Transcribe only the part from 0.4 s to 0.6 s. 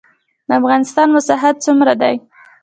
د